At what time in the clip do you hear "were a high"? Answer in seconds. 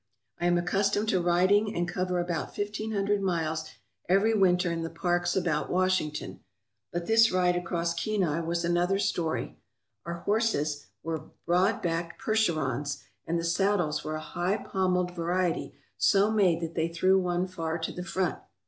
14.03-14.57